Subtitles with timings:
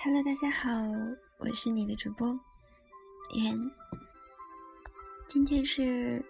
[0.00, 0.70] Hello，大家好，
[1.38, 2.28] 我是你的主播
[3.32, 3.58] 依然。
[5.26, 6.24] 今天是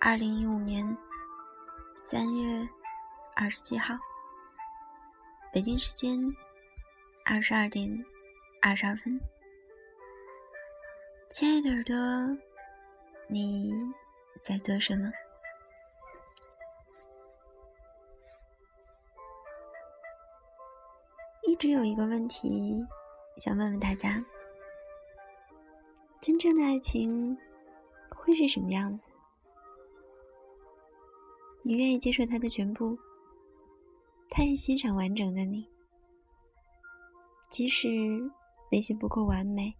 [0.00, 0.84] 二零一五年
[2.04, 2.68] 三月
[3.36, 3.94] 二十七号，
[5.52, 6.18] 北京时间
[7.24, 8.04] 二十二点
[8.60, 9.20] 二十二分。
[11.30, 11.96] 亲爱的耳朵，
[13.28, 13.72] 你
[14.44, 15.08] 在做什么？
[21.46, 22.84] 一直有一个问题。
[23.38, 24.24] 想问问大家，
[26.20, 27.36] 真正的爱情
[28.10, 29.08] 会是什么样子？
[31.64, 32.98] 你愿意接受他的全部，
[34.28, 35.68] 他也欣赏完整的你，
[37.50, 37.88] 即使
[38.70, 39.74] 那些不够完美，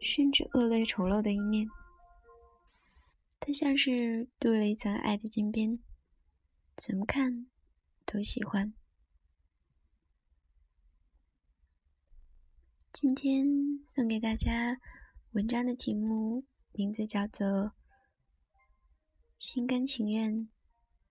[0.00, 1.68] 甚至恶劣丑陋的一面，
[3.40, 5.78] 他像是镀了一层爱的金边，
[6.76, 7.46] 怎么看
[8.06, 8.72] 都喜欢。
[13.00, 13.46] 今天
[13.84, 14.76] 送给大家
[15.30, 17.46] 文章的题目，名字叫做
[19.38, 20.48] 《心甘情愿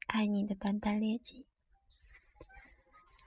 [0.08, 1.46] 爱你的斑斑劣迹》。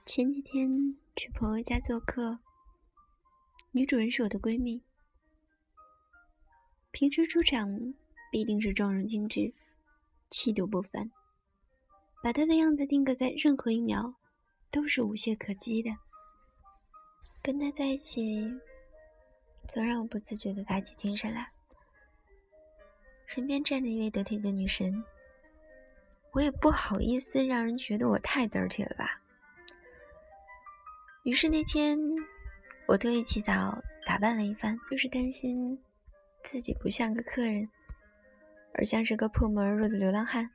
[0.05, 2.37] 前几天去朋友家做客，
[3.71, 4.83] 女主人是我的闺蜜，
[6.91, 7.95] 平时出场
[8.31, 9.55] 必定是妆容精致、
[10.29, 11.09] 气度不凡，
[12.21, 14.13] 把她的样子定格在任何一秒
[14.69, 15.89] 都是无懈可击的。
[17.43, 18.47] 跟他在一起，
[19.67, 21.51] 总让我不自觉的打起精神来。
[23.25, 25.03] 身边站着一位得体的女神，
[26.33, 29.19] 我也不好意思让人觉得我太得体了吧。
[31.23, 31.97] 于是那天，
[32.87, 35.81] 我特意起早打扮了一番，就是担心
[36.43, 37.67] 自己不像个客人，
[38.73, 40.51] 而像是个破门而入的流浪汉。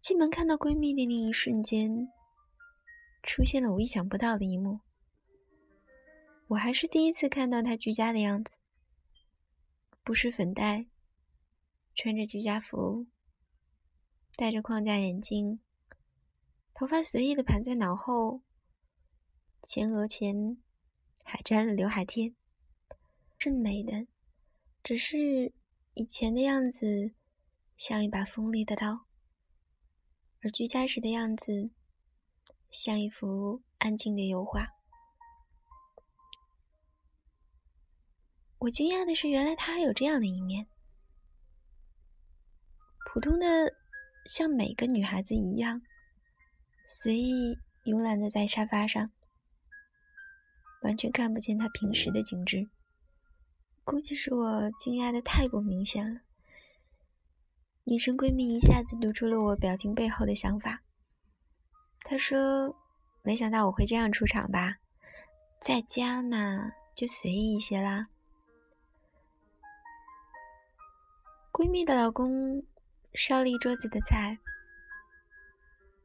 [0.00, 2.08] 进门看到闺蜜的那一瞬间，
[3.22, 4.80] 出现了我意想不到的一幕。
[6.54, 8.58] 我还是第一次看到他居家的样子，
[10.04, 10.86] 不施粉黛，
[11.96, 13.08] 穿着居家服，
[14.36, 15.58] 戴着框架眼镜，
[16.72, 18.40] 头发随意的盘在脑后，
[19.64, 20.56] 前额前
[21.24, 22.32] 还粘了刘海贴，
[23.36, 24.06] 是美的，
[24.84, 25.52] 只是
[25.94, 27.12] 以前的样子
[27.76, 29.06] 像一把锋利的刀，
[30.40, 31.70] 而居家时的样子
[32.70, 34.73] 像一幅安静的油画。
[38.64, 40.66] 我惊讶的是，原来她还有这样的一面。
[43.04, 43.74] 普通的，
[44.24, 45.82] 像每个女孩子一样，
[46.88, 49.10] 随意慵懒的在沙发上，
[50.82, 52.66] 完全看不见她平时的精致。
[53.84, 56.22] 估计是我惊讶的太过明显了。
[57.84, 60.80] 女生闺蜜一下子读出了我表情背后的想法。
[62.00, 62.74] 她说
[63.20, 64.76] ：“没想到我会这样出场吧？
[65.60, 68.08] 在家嘛，就随意一些啦。”
[71.54, 72.66] 闺蜜的老公
[73.14, 74.36] 烧了一桌子的菜，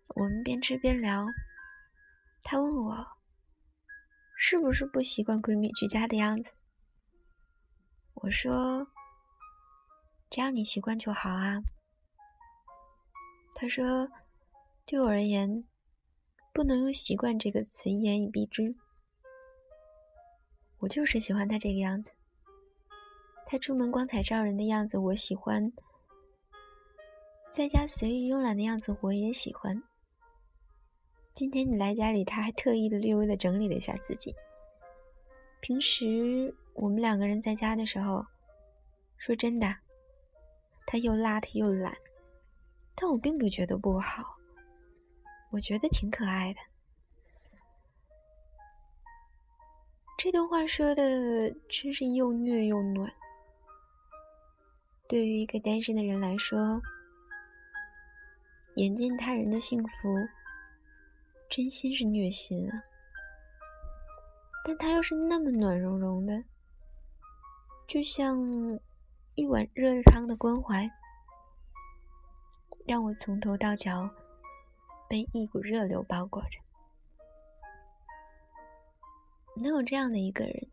[0.09, 1.25] 我们边吃边聊。
[2.43, 3.03] 她问我
[4.37, 6.51] 是不是不习惯闺蜜居家的样子。
[8.13, 8.87] 我说
[10.29, 11.59] ：“只要你习惯就好啊。”
[13.57, 14.07] 她说
[14.85, 15.67] ：“对我而言，
[16.53, 18.75] 不能用习惯这个词一言以蔽之。
[20.77, 22.11] 我就是喜欢她这个样子。”
[23.51, 25.73] 他出门光彩照人的样子我喜欢，
[27.49, 29.81] 在家随意慵懒的样子我也喜欢。
[31.33, 34.35] 今天你来家里，他还特意的略微的整理了一下自己。
[35.61, 38.23] 平时我们两个人在家的时候，
[39.17, 39.75] 说真的，
[40.85, 41.97] 他又邋遢又懒，
[42.93, 44.37] 但我并不觉得不好，
[45.49, 46.59] 我觉得挺可爱的。
[50.19, 53.11] 这段话说的真是又虐又暖。
[55.09, 56.79] 对于一个单身的人来说，
[58.75, 59.91] 眼见他人的幸福，
[61.49, 62.83] 真心是虐心啊！
[64.63, 66.43] 但他又是那么暖融融的，
[67.87, 68.37] 就像
[69.33, 70.87] 一碗热汤的关怀，
[72.85, 74.07] 让我从头到脚
[75.09, 76.59] 被一股热流包裹着。
[79.55, 80.69] 能有这样的一个人，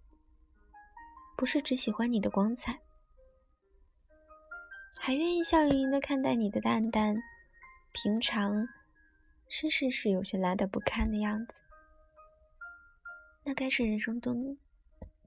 [1.38, 2.78] 不是只喜欢你的光彩。
[5.06, 7.23] 还愿意笑盈盈的看待你的淡淡、
[7.93, 8.67] 平常，
[9.49, 11.55] 甚至是有些来的不堪的样子，
[13.44, 14.58] 那该是人生中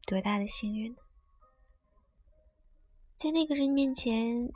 [0.05, 0.97] 多大的幸运呢？
[3.15, 4.49] 在那个人面前，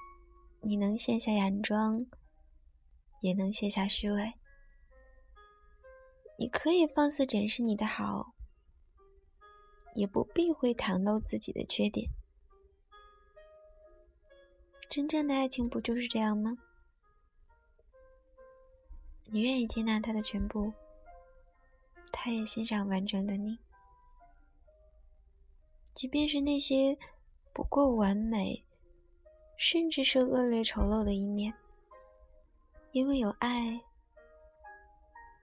[0.59, 2.05] 你能卸下佯装，
[3.21, 4.33] 也能卸下虚伪，
[6.37, 8.33] 你可以放肆展示你的好，
[9.95, 12.09] 也不避讳袒露自己的缺点。
[14.89, 16.57] 真正的爱情不就是这样吗？
[19.25, 20.71] 你愿意接纳他的全部，
[22.11, 23.57] 他也欣赏完整的你，
[25.95, 26.97] 即便是那些
[27.51, 28.63] 不够完美，
[29.57, 31.53] 甚至是恶劣丑陋的一面，
[32.91, 33.81] 因为有爱，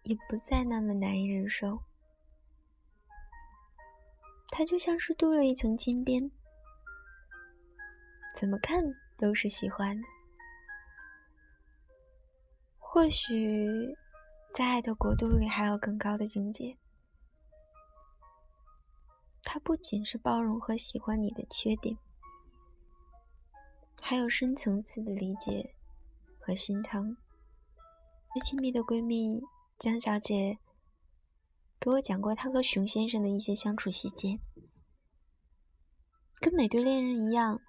[0.05, 1.81] 也不再那么难以忍受。
[4.49, 6.31] 他就像是镀了一层金边，
[8.37, 8.79] 怎么看？
[9.21, 10.03] 都是喜欢的。
[12.79, 13.95] 或许，
[14.57, 16.77] 在爱的国度里还有更高的境界。
[19.43, 21.97] 它不仅是包容和喜欢你的缺点，
[24.01, 25.75] 还有深层次的理解
[26.39, 27.17] 和心疼。
[28.33, 29.43] 最亲密的闺蜜
[29.79, 30.59] 江小姐
[31.81, 34.39] 给我讲过她和熊先生的一些相处细节，
[36.41, 37.61] 跟每对恋人一样。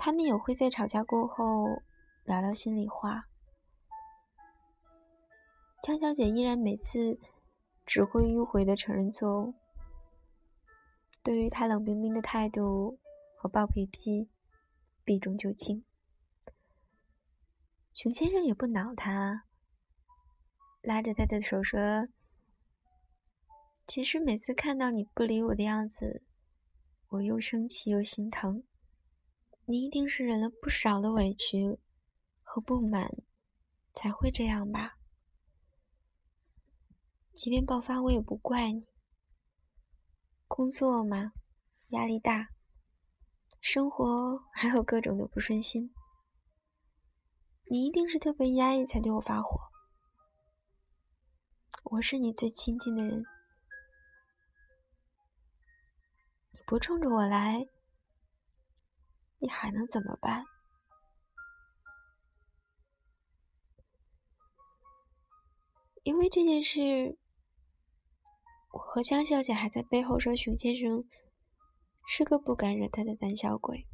[0.00, 1.82] 他们也会在吵架过后
[2.24, 3.28] 聊聊心里话。
[5.82, 7.18] 江小姐依然每次
[7.84, 9.54] 只会迂回的承认错误，
[11.24, 13.00] 对于他冷冰冰的态度
[13.36, 14.28] 和暴脾气
[15.04, 15.84] 避重就轻。
[17.92, 19.46] 熊先生也不恼他，
[20.80, 22.06] 拉着他的手说
[23.88, 26.22] ：“其实每次看到你不理我的样子，
[27.08, 28.62] 我又生气又心疼。”
[29.70, 31.78] 你一定是忍了不少的委屈
[32.42, 33.06] 和不满，
[33.92, 34.94] 才会这样吧？
[37.34, 38.86] 即便爆发，我也不怪你。
[40.46, 41.32] 工作嘛，
[41.88, 42.48] 压力大，
[43.60, 45.92] 生活还有各种的不顺心，
[47.70, 49.60] 你一定是特别压抑才对我发火。
[51.84, 53.22] 我是你最亲近的人，
[56.52, 57.68] 你不冲着我来。
[59.38, 60.44] 你还能怎么办？
[66.02, 67.18] 因为这件事，
[68.72, 71.04] 我和江小姐还在背后说熊先生
[72.06, 73.86] 是个不敢惹他的胆小鬼。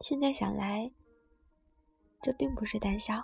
[0.00, 0.90] 现在想来，
[2.22, 3.22] 这并不是胆小，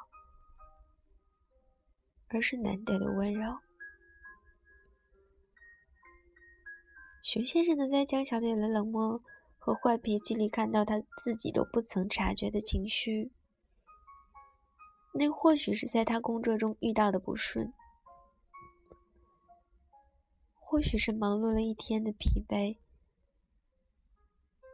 [2.29, 3.66] 而是难得的温柔。
[7.27, 9.21] 熊先生能在江小姐的冷漠
[9.59, 13.33] 和坏脾气里看到他自己都不曾察觉的情绪，
[15.13, 17.73] 那或许是在他工作中遇到的不顺，
[20.55, 22.77] 或许是忙碌了一天的疲惫，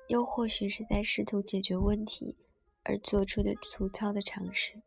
[0.08, 2.36] 又或许是在试图解决问题
[2.82, 4.82] 而做出的粗糙的尝试。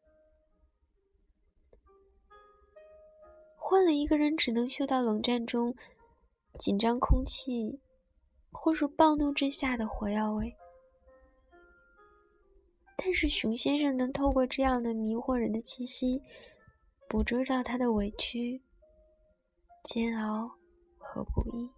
[3.55, 5.75] 换了一个人，只能嗅到冷战中。
[6.57, 7.79] 紧张空气，
[8.51, 10.55] 或是暴怒之下的火药味。
[12.97, 16.21] 但是熊先生能透过这样的迷惑人的气息，
[17.07, 18.61] 捕捉到他的委屈、
[19.83, 20.49] 煎熬
[20.97, 21.69] 和不易。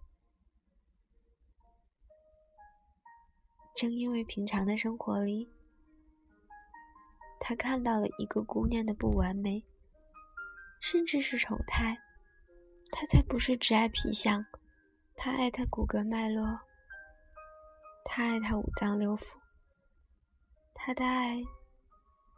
[3.75, 5.51] 正因为平常的生活里，
[7.39, 9.63] 他看到了一个姑娘的不完美，
[10.79, 11.97] 甚至是丑态，
[12.91, 14.45] 他才不是只爱皮相。
[15.19, 16.59] 他爱他骨骼脉络，
[18.05, 19.23] 他爱他五脏六腑，
[20.75, 21.43] 他的爱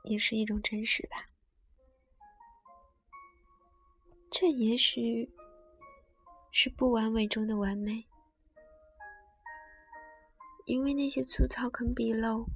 [0.06, 1.26] 也是一种真实吧。
[4.32, 5.30] 这也许
[6.52, 8.08] 是不完美中的完美，
[10.66, 12.48] 因为那些粗糙跟鄙陋，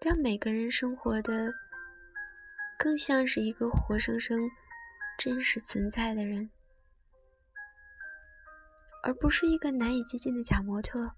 [0.00, 1.52] 让每个人生活的
[2.78, 4.50] 更像是一个活生生、
[5.18, 6.50] 真实存在的人。
[9.06, 11.14] 而不是一个难以接近的假模特。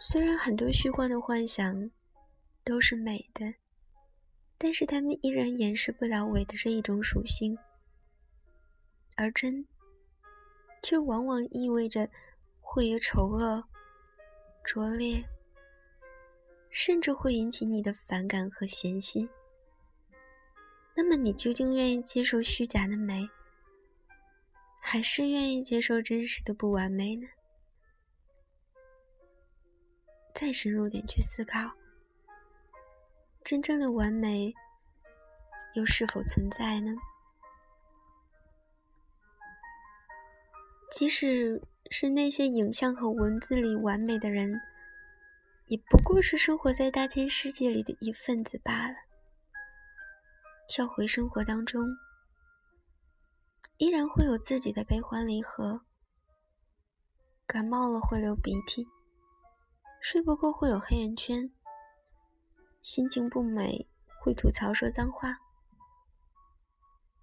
[0.00, 1.90] 虽然很多虚幻的幻想
[2.64, 3.52] 都是美的，
[4.56, 7.58] 但是它们依然掩饰不了伪的这一种属性，
[9.14, 9.66] 而真
[10.82, 12.08] 却往往意味着
[12.62, 13.62] 会有丑恶、
[14.64, 15.22] 拙劣，
[16.70, 19.28] 甚至会引起你的反感和嫌隙。
[21.00, 23.30] 那么，你究竟愿意接受虚假的美，
[24.80, 27.28] 还是愿意接受真实的不完美呢？
[30.34, 31.70] 再深入点去思考，
[33.44, 34.52] 真正的完美
[35.74, 36.90] 又是否存在呢？
[40.90, 41.62] 即使
[41.92, 44.60] 是那些影像和文字里完美的人，
[45.66, 48.96] 也不过是生活在大千世界里的一份子罢了。
[50.68, 51.82] 跳回生活当中，
[53.78, 55.80] 依然会有自己的悲欢离合。
[57.46, 58.86] 感冒了会流鼻涕，
[60.02, 61.50] 睡不够会有黑眼圈，
[62.82, 63.88] 心情不美
[64.20, 65.38] 会吐槽说脏话，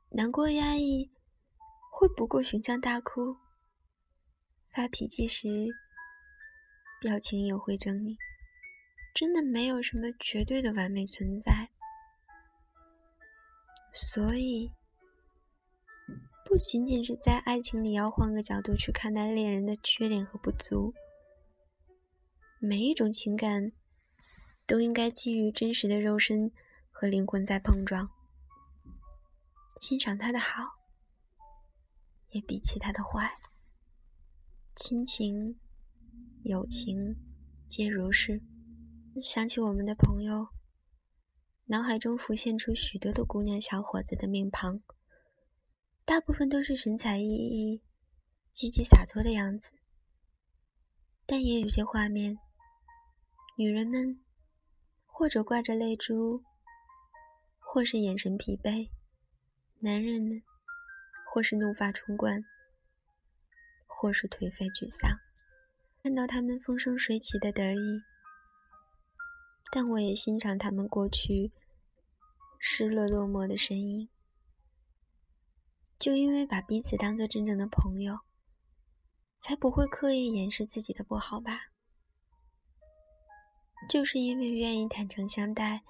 [0.09, 1.11] 难过压抑
[1.91, 3.37] 会不顾形象大哭，
[4.71, 5.67] 发脾气时
[6.99, 8.17] 表情也会狰狞。
[9.13, 11.69] 真的没有什么绝对的完美存在。
[13.97, 14.71] 所以，
[16.43, 20.93] 不仅仅是在爱情里要换个角度去看待恋人的缺点和不足，
[22.59, 23.71] 每一种情感
[24.67, 26.51] 都应该基于真实的肉身
[26.91, 28.09] 和灵魂在碰撞，
[29.79, 30.75] 欣赏他的好，
[32.31, 33.31] 也比起他的坏。
[34.75, 35.57] 亲情、
[36.43, 37.15] 友情
[37.69, 38.41] 皆如是。
[39.23, 40.49] 想起我们的朋友。
[41.67, 44.81] 脑海中浮现出许多的姑娘、小伙子的面庞，
[46.05, 47.81] 大部分都是神采奕奕、
[48.53, 49.71] 积极洒脱的样子，
[51.25, 52.37] 但也有些画面，
[53.57, 54.23] 女人们
[55.07, 56.43] 或者挂着泪珠，
[57.57, 58.91] 或是眼神疲惫；
[59.79, 60.43] 男人们
[61.33, 62.45] 或是怒发冲冠，
[63.87, 65.17] 或是颓废沮丧。
[66.03, 68.03] 看到他们风生水起的得意。
[69.71, 71.51] 但我也欣赏他们过去
[72.59, 74.09] 失落落寞的身影，
[75.99, 78.19] 就因为把彼此当做真正的朋友，
[79.39, 81.71] 才不会刻意掩饰自己的不好吧？
[83.89, 85.83] 就是因为愿意坦诚相待，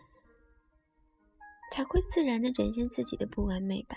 [1.72, 3.96] 才会自然的展现自己的不完美吧？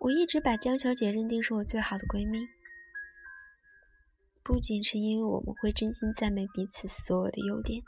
[0.00, 2.46] 我一直把江小姐认定是我最好的闺蜜。
[4.50, 7.80] 不仅是因为我们会真心赞美彼此所有的优点，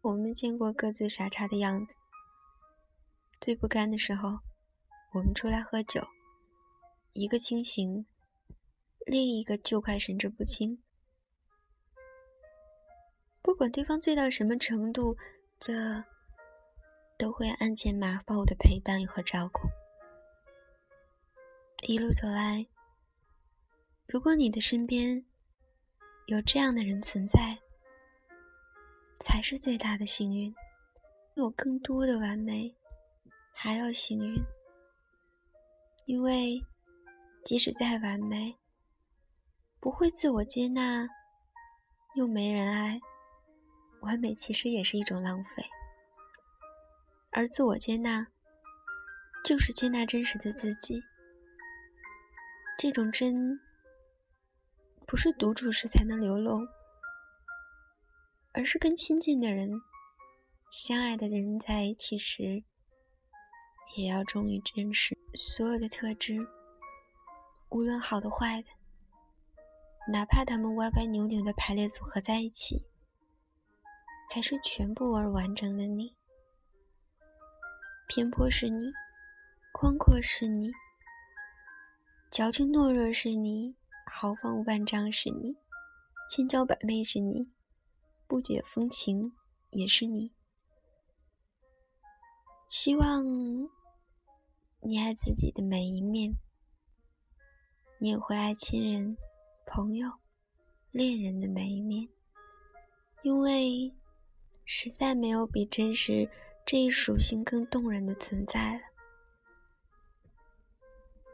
[0.00, 1.94] 我们见过各自傻叉的样子。
[3.42, 4.38] 最不甘的时候，
[5.12, 6.08] 我们出来喝酒，
[7.12, 8.06] 一个清醒，
[9.04, 10.82] 另一个就快神志不清。
[13.42, 15.18] 不管对方醉到什么程度，
[15.58, 16.02] 这
[17.18, 19.68] 都会鞍前马后的陪伴和照顾。
[21.86, 22.66] 一路走来，
[24.06, 25.26] 如果你的身边……
[26.30, 27.58] 有这样的人存在，
[29.18, 30.54] 才是最大的幸运。
[31.34, 32.72] 有更多的完美，
[33.52, 34.40] 还要幸运。
[36.04, 36.64] 因为
[37.44, 38.56] 即使再完美，
[39.80, 41.08] 不会自我接纳，
[42.14, 43.00] 又没人爱，
[43.98, 45.64] 完美其实也是一种浪费。
[47.32, 48.24] 而自我接纳，
[49.44, 51.02] 就是接纳真实的自己。
[52.78, 53.60] 这种真。
[55.10, 56.60] 不是独处时才能流露，
[58.52, 59.68] 而是跟亲近的人、
[60.70, 62.62] 相爱的人在一起时，
[63.96, 65.18] 也要忠于真实。
[65.34, 66.46] 所有的特质，
[67.70, 68.68] 无论好的坏的，
[70.12, 72.80] 哪怕他们歪歪扭扭的排列组合在一起，
[74.30, 76.14] 才是全部而完整的你。
[78.06, 78.92] 偏颇是你，
[79.72, 80.70] 宽阔是你，
[82.30, 83.74] 矫情懦弱是你。
[84.12, 85.56] 豪放万丈是你，
[86.28, 87.48] 千娇百媚是你，
[88.26, 89.32] 不解风情
[89.70, 90.32] 也是你。
[92.68, 93.24] 希望
[94.80, 96.34] 你爱自己的每一面，
[97.98, 99.16] 你也会爱亲人、
[99.64, 100.10] 朋友、
[100.90, 102.08] 恋人的每一面，
[103.22, 103.94] 因为
[104.66, 106.28] 实在没有比真实
[106.66, 108.80] 这一属性更动人的存在了。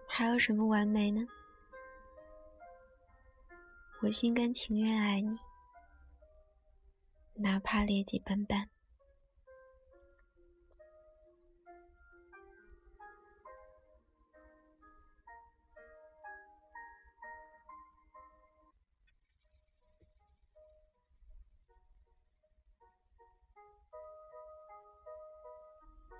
[0.07, 1.27] 还有什么完美呢？
[4.03, 5.37] 我心甘情愿爱你，
[7.35, 8.69] 哪怕劣迹斑斑。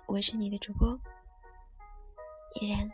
[0.07, 0.99] 我是你的主播，
[2.55, 2.91] 依然，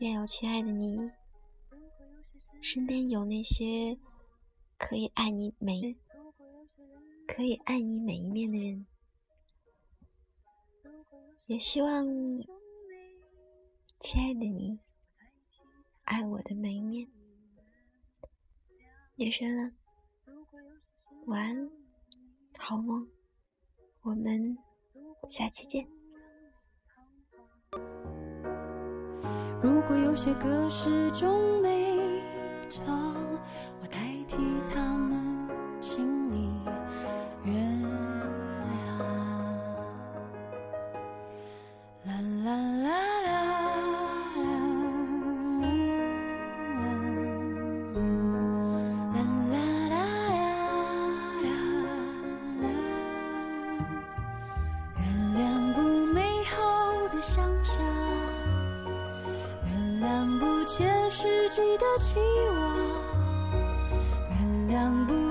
[0.00, 1.21] 愿有亲爱的你。
[2.62, 3.98] 身边有那些
[4.78, 5.96] 可以爱你每
[7.26, 8.86] 可以爱你每一面的人，
[11.48, 12.06] 也希望
[13.98, 14.78] 亲爱的你
[16.04, 17.08] 爱我的每一面。
[19.16, 19.72] 夜深了，
[21.26, 21.70] 晚安，
[22.58, 23.08] 好梦，
[24.02, 24.56] 我们
[25.28, 25.86] 下期见。
[29.60, 31.91] 如果有些歌是种美。
[61.22, 62.58] 是记得起我，
[64.28, 65.21] 原谅不。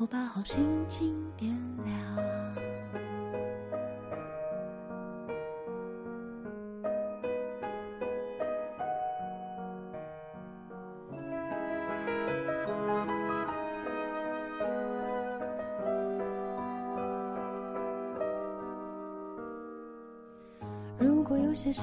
[0.00, 1.54] 后把好心情点
[1.84, 1.94] 亮。
[20.96, 21.82] 如果有些事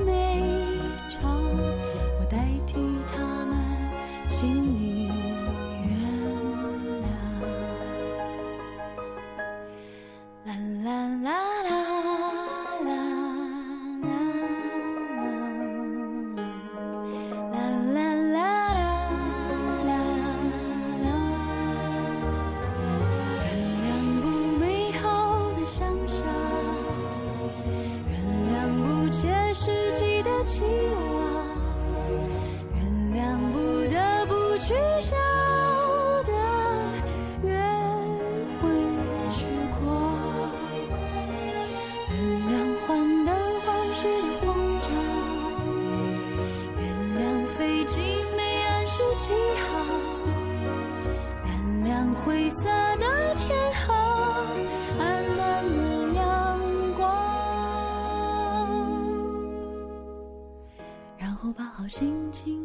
[62.01, 62.60] 轻轻